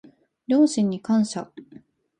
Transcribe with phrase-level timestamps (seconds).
[0.47, 1.51] 両親に感謝